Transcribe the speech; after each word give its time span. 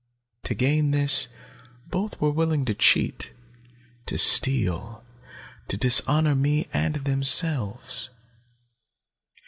To 0.45 0.55
gain 0.55 0.89
this, 0.89 1.27
both 1.85 2.19
were 2.19 2.31
willing 2.31 2.65
to 2.65 2.73
cheat, 2.73 3.33
to 4.07 4.17
steal, 4.17 5.05
to 5.67 5.77
dishonor 5.77 6.33
me 6.33 6.65
and 6.73 6.95
themselves. 6.95 8.09